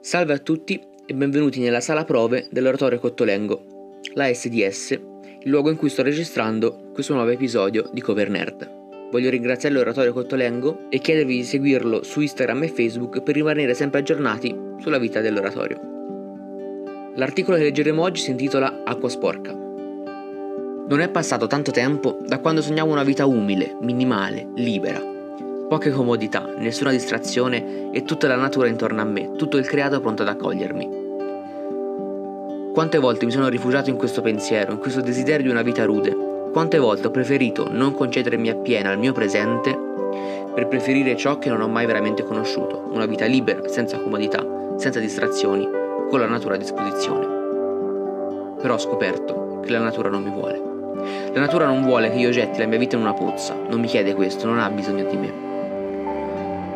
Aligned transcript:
Salve 0.00 0.32
a 0.32 0.38
tutti 0.38 0.80
e 1.06 1.12
benvenuti 1.12 1.58
nella 1.58 1.80
sala 1.80 2.04
prove 2.04 2.46
dell'oratorio 2.52 3.00
Cottolengo, 3.00 3.98
la 4.14 4.32
SDS, 4.32 4.92
il 4.92 5.50
luogo 5.50 5.70
in 5.70 5.76
cui 5.76 5.88
sto 5.88 6.02
registrando 6.02 6.90
questo 6.94 7.14
nuovo 7.14 7.30
episodio 7.30 7.90
di 7.92 8.00
Cover 8.00 8.30
Nerd. 8.30 9.10
Voglio 9.10 9.28
ringraziare 9.28 9.74
l'oratorio 9.74 10.12
Cottolengo 10.12 10.88
e 10.88 11.00
chiedervi 11.00 11.38
di 11.38 11.42
seguirlo 11.42 12.04
su 12.04 12.20
Instagram 12.20 12.62
e 12.62 12.68
Facebook 12.68 13.22
per 13.22 13.34
rimanere 13.34 13.74
sempre 13.74 13.98
aggiornati 13.98 14.56
sulla 14.78 14.98
vita 14.98 15.20
dell'oratorio. 15.20 15.80
L'articolo 17.16 17.56
che 17.56 17.64
leggeremo 17.64 18.00
oggi 18.00 18.22
si 18.22 18.30
intitola 18.30 18.84
Acqua 18.84 19.08
sporca. 19.08 19.52
Non 19.52 21.00
è 21.00 21.08
passato 21.10 21.48
tanto 21.48 21.72
tempo 21.72 22.20
da 22.24 22.38
quando 22.38 22.62
sognavo 22.62 22.92
una 22.92 23.02
vita 23.02 23.26
umile, 23.26 23.76
minimale, 23.80 24.48
libera, 24.54 25.17
Poche 25.68 25.90
comodità, 25.90 26.48
nessuna 26.56 26.90
distrazione 26.90 27.90
e 27.92 28.04
tutta 28.04 28.26
la 28.26 28.36
natura 28.36 28.68
intorno 28.68 29.02
a 29.02 29.04
me, 29.04 29.32
tutto 29.32 29.58
il 29.58 29.66
creato 29.66 30.00
pronto 30.00 30.22
ad 30.22 30.28
accogliermi. 30.28 30.88
Quante 32.72 32.96
volte 32.96 33.26
mi 33.26 33.32
sono 33.32 33.48
rifugiato 33.48 33.90
in 33.90 33.96
questo 33.96 34.22
pensiero, 34.22 34.72
in 34.72 34.78
questo 34.78 35.02
desiderio 35.02 35.44
di 35.44 35.50
una 35.50 35.60
vita 35.60 35.84
rude? 35.84 36.16
Quante 36.52 36.78
volte 36.78 37.08
ho 37.08 37.10
preferito 37.10 37.68
non 37.70 37.92
concedermi 37.92 38.48
appieno 38.48 38.88
al 38.88 38.98
mio 38.98 39.12
presente 39.12 39.78
per 40.54 40.68
preferire 40.68 41.14
ciò 41.16 41.38
che 41.38 41.50
non 41.50 41.60
ho 41.60 41.68
mai 41.68 41.84
veramente 41.84 42.22
conosciuto, 42.22 42.88
una 42.90 43.04
vita 43.04 43.26
libera, 43.26 43.68
senza 43.68 43.98
comodità, 43.98 44.42
senza 44.76 45.00
distrazioni, 45.00 45.68
con 46.08 46.18
la 46.18 46.26
natura 46.26 46.54
a 46.54 46.58
disposizione. 46.58 47.26
Però 48.58 48.72
ho 48.72 48.78
scoperto 48.78 49.60
che 49.62 49.70
la 49.70 49.80
natura 49.80 50.08
non 50.08 50.22
mi 50.22 50.30
vuole. 50.30 50.62
La 51.34 51.40
natura 51.40 51.66
non 51.66 51.82
vuole 51.82 52.10
che 52.10 52.16
io 52.16 52.30
getti 52.30 52.58
la 52.58 52.66
mia 52.66 52.78
vita 52.78 52.96
in 52.96 53.02
una 53.02 53.12
pozza, 53.12 53.54
non 53.68 53.80
mi 53.80 53.86
chiede 53.86 54.14
questo, 54.14 54.46
non 54.46 54.60
ha 54.60 54.70
bisogno 54.70 55.04
di 55.04 55.16
me. 55.18 55.47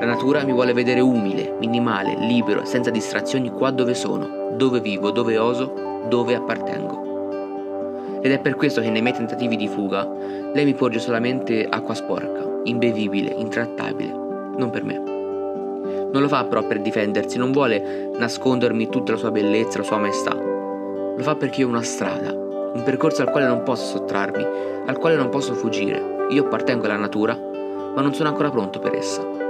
La 0.02 0.08
natura 0.08 0.42
mi 0.42 0.50
vuole 0.50 0.72
vedere 0.72 0.98
umile, 0.98 1.54
minimale, 1.60 2.16
libero, 2.18 2.64
senza 2.64 2.90
distrazioni 2.90 3.52
qua 3.52 3.70
dove 3.70 3.94
sono, 3.94 4.50
dove 4.56 4.80
vivo, 4.80 5.12
dove 5.12 5.38
oso, 5.38 5.72
dove 6.08 6.34
appartengo. 6.34 8.18
Ed 8.20 8.32
è 8.32 8.40
per 8.40 8.56
questo 8.56 8.80
che 8.80 8.90
nei 8.90 9.00
miei 9.00 9.14
tentativi 9.14 9.54
di 9.54 9.68
fuga 9.68 10.04
lei 10.52 10.64
mi 10.64 10.74
porge 10.74 10.98
solamente 10.98 11.68
acqua 11.68 11.94
sporca, 11.94 12.62
imbevibile, 12.64 13.30
intrattabile, 13.30 14.10
non 14.10 14.70
per 14.72 14.82
me. 14.82 14.94
Non 14.98 16.20
lo 16.20 16.26
fa 16.26 16.46
però 16.46 16.66
per 16.66 16.80
difendersi, 16.80 17.38
non 17.38 17.52
vuole 17.52 18.10
nascondermi 18.18 18.88
tutta 18.88 19.12
la 19.12 19.18
sua 19.18 19.30
bellezza, 19.30 19.78
la 19.78 19.84
sua 19.84 19.98
maestà. 19.98 20.34
Lo 20.34 21.22
fa 21.22 21.36
perché 21.36 21.60
io 21.60 21.68
ho 21.68 21.70
una 21.70 21.82
strada, 21.82 22.32
un 22.32 22.82
percorso 22.84 23.22
al 23.22 23.30
quale 23.30 23.46
non 23.46 23.62
posso 23.62 23.98
sottrarmi, 23.98 24.44
al 24.84 24.98
quale 24.98 25.14
non 25.14 25.28
posso 25.28 25.54
fuggire. 25.54 26.26
Io 26.30 26.42
appartengo 26.42 26.86
alla 26.86 26.96
natura, 26.96 27.38
ma 27.94 28.00
non 28.00 28.12
sono 28.12 28.30
ancora 28.30 28.50
pronto 28.50 28.80
per 28.80 28.96
essa. 28.96 29.41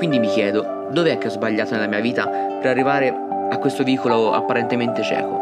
Quindi 0.00 0.18
mi 0.18 0.28
chiedo, 0.28 0.86
dov'è 0.92 1.18
che 1.18 1.26
ho 1.26 1.30
sbagliato 1.30 1.74
nella 1.74 1.86
mia 1.86 2.00
vita 2.00 2.26
per 2.26 2.70
arrivare 2.70 3.14
a 3.50 3.58
questo 3.58 3.82
vicolo 3.84 4.32
apparentemente 4.32 5.02
cieco? 5.02 5.38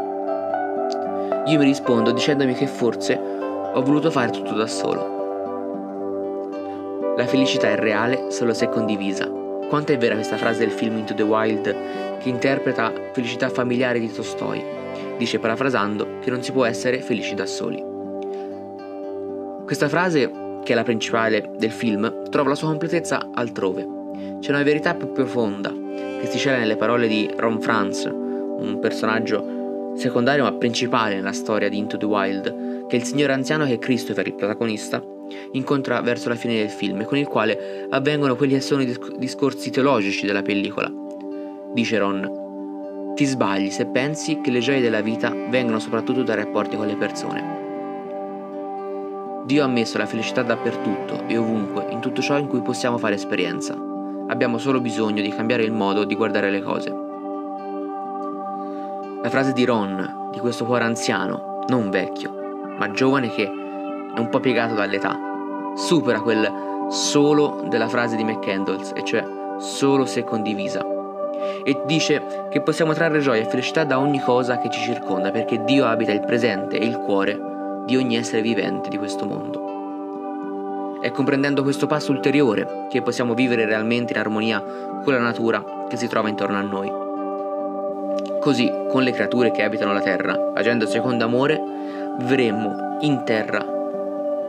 Io 1.46 1.58
mi 1.58 1.64
rispondo 1.64 2.10
dicendomi 2.10 2.54
che 2.54 2.66
forse 2.66 3.14
ho 3.14 3.80
voluto 3.82 4.10
fare 4.10 4.32
tutto 4.32 4.54
da 4.54 4.66
solo. 4.66 5.14
La 7.16 7.24
felicità 7.28 7.68
è 7.68 7.76
reale 7.76 8.32
solo 8.32 8.52
se 8.52 8.68
condivisa. 8.68 9.30
Quanto 9.68 9.92
è 9.92 9.96
vera 9.96 10.16
questa 10.16 10.36
frase 10.36 10.58
del 10.58 10.72
film 10.72 10.98
Into 10.98 11.14
the 11.14 11.22
Wild 11.22 12.18
che 12.18 12.28
interpreta 12.28 12.92
felicità 13.12 13.48
familiare 13.50 14.00
di 14.00 14.10
Tolstoi? 14.10 14.60
Dice 15.18 15.38
parafrasando 15.38 16.18
che 16.18 16.30
non 16.32 16.42
si 16.42 16.50
può 16.50 16.64
essere 16.64 17.00
felici 17.00 17.36
da 17.36 17.46
soli. 17.46 17.80
Questa 19.64 19.88
frase, 19.88 20.28
che 20.64 20.72
è 20.72 20.74
la 20.74 20.82
principale 20.82 21.48
del 21.56 21.70
film, 21.70 22.24
trova 22.28 22.48
la 22.48 22.56
sua 22.56 22.66
completezza 22.66 23.28
altrove 23.32 23.97
c'è 24.40 24.50
una 24.50 24.62
verità 24.62 24.94
più 24.94 25.12
profonda 25.12 25.70
che 26.20 26.26
si 26.26 26.38
cela 26.38 26.58
nelle 26.58 26.76
parole 26.76 27.06
di 27.06 27.30
Ron 27.36 27.60
Franz, 27.60 28.04
un 28.04 28.78
personaggio 28.80 29.92
secondario 29.96 30.44
ma 30.44 30.52
principale 30.52 31.16
nella 31.16 31.32
storia 31.32 31.68
di 31.68 31.78
Into 31.78 31.96
the 31.96 32.06
Wild, 32.06 32.86
che 32.86 32.96
è 32.96 32.98
il 32.98 33.04
signore 33.04 33.32
anziano 33.32 33.66
che 33.66 33.78
Christopher, 33.78 34.26
il 34.26 34.34
protagonista, 34.34 35.02
incontra 35.52 36.00
verso 36.00 36.28
la 36.28 36.34
fine 36.34 36.56
del 36.56 36.70
film 36.70 37.00
e 37.00 37.04
con 37.04 37.18
il 37.18 37.26
quale 37.26 37.86
avvengono 37.90 38.36
quelli 38.36 38.54
che 38.54 38.60
sono 38.60 38.82
i 38.82 38.96
discorsi 39.18 39.70
teologici 39.70 40.26
della 40.26 40.42
pellicola. 40.42 40.90
Dice 41.72 41.98
Ron, 41.98 43.12
ti 43.14 43.24
sbagli 43.24 43.70
se 43.70 43.86
pensi 43.86 44.40
che 44.40 44.50
le 44.50 44.60
gioie 44.60 44.80
della 44.80 45.00
vita 45.00 45.34
vengono 45.50 45.78
soprattutto 45.78 46.22
dai 46.22 46.36
rapporti 46.36 46.76
con 46.76 46.86
le 46.86 46.96
persone. 46.96 47.66
Dio 49.44 49.64
ha 49.64 49.68
messo 49.68 49.98
la 49.98 50.06
felicità 50.06 50.42
dappertutto 50.42 51.26
e 51.26 51.36
ovunque, 51.36 51.86
in 51.90 52.00
tutto 52.00 52.20
ciò 52.20 52.38
in 52.38 52.48
cui 52.48 52.60
possiamo 52.60 52.98
fare 52.98 53.14
esperienza. 53.14 53.87
Abbiamo 54.30 54.58
solo 54.58 54.80
bisogno 54.80 55.22
di 55.22 55.30
cambiare 55.30 55.62
il 55.62 55.72
modo 55.72 56.04
di 56.04 56.14
guardare 56.14 56.50
le 56.50 56.60
cose. 56.60 56.94
La 59.22 59.30
frase 59.30 59.54
di 59.54 59.64
Ron, 59.64 60.28
di 60.32 60.38
questo 60.38 60.66
cuore 60.66 60.84
anziano, 60.84 61.64
non 61.68 61.88
vecchio, 61.88 62.30
ma 62.76 62.90
giovane 62.90 63.30
che 63.30 63.44
è 63.44 64.18
un 64.18 64.28
po' 64.28 64.38
piegato 64.38 64.74
dall'età, 64.74 65.18
supera 65.76 66.20
quel 66.20 66.86
solo 66.90 67.64
della 67.68 67.88
frase 67.88 68.16
di 68.16 68.24
McCandles, 68.24 68.92
e 68.94 69.02
cioè 69.02 69.24
solo 69.58 70.04
se 70.04 70.24
condivisa. 70.24 70.84
E 71.64 71.82
dice 71.86 72.48
che 72.50 72.60
possiamo 72.60 72.92
trarre 72.92 73.20
gioia 73.20 73.40
e 73.40 73.48
felicità 73.48 73.84
da 73.84 73.98
ogni 73.98 74.20
cosa 74.20 74.58
che 74.58 74.68
ci 74.68 74.80
circonda, 74.82 75.30
perché 75.30 75.64
Dio 75.64 75.86
abita 75.86 76.12
il 76.12 76.20
presente 76.20 76.78
e 76.78 76.84
il 76.84 76.98
cuore 76.98 77.82
di 77.86 77.96
ogni 77.96 78.16
essere 78.16 78.42
vivente 78.42 78.90
di 78.90 78.98
questo 78.98 79.24
mondo. 79.24 79.77
È 81.00 81.12
comprendendo 81.12 81.62
questo 81.62 81.86
passo 81.86 82.10
ulteriore 82.10 82.86
che 82.90 83.02
possiamo 83.02 83.34
vivere 83.34 83.64
realmente 83.64 84.12
in 84.12 84.18
armonia 84.18 84.60
con 85.04 85.12
la 85.12 85.20
natura 85.20 85.86
che 85.88 85.96
si 85.96 86.08
trova 86.08 86.28
intorno 86.28 86.58
a 86.58 86.62
noi. 86.62 86.90
Così, 88.40 88.68
con 88.88 89.04
le 89.04 89.12
creature 89.12 89.52
che 89.52 89.62
abitano 89.62 89.92
la 89.92 90.00
terra, 90.00 90.50
agendo 90.54 90.86
secondo 90.86 91.24
amore, 91.24 91.62
vivremmo 92.18 92.98
in 93.02 93.22
terra 93.24 93.64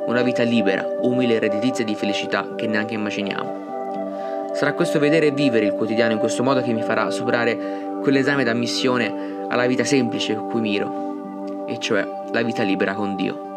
una 0.07 0.23
vita 0.23 0.41
libera, 0.41 0.83
umile 1.01 1.35
e 1.35 1.39
redditizia 1.39 1.85
di 1.85 1.93
felicità 1.93 2.55
che 2.55 2.65
neanche 2.65 2.95
immaginiamo. 2.95 4.49
Sarà 4.53 4.73
questo 4.73 4.97
vedere 4.97 5.27
e 5.27 5.31
vivere 5.31 5.67
il 5.67 5.73
quotidiano 5.73 6.13
in 6.13 6.19
questo 6.19 6.41
modo 6.41 6.63
che 6.63 6.73
mi 6.73 6.81
farà 6.81 7.11
superare 7.11 7.99
quell'esame 8.01 8.43
d'ammissione 8.43 9.45
alla 9.47 9.67
vita 9.67 9.83
semplice 9.83 10.33
a 10.33 10.39
cui 10.39 10.61
miro, 10.61 11.65
e 11.67 11.77
cioè 11.77 12.07
la 12.31 12.41
vita 12.41 12.63
libera 12.63 12.95
con 12.95 13.15
Dio 13.15 13.48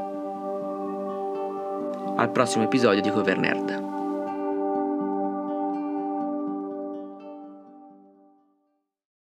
al 2.17 2.31
prossimo 2.31 2.65
episodio 2.65 3.01
di 3.01 3.11
Cover 3.11 3.39
Nerd. 3.39 3.92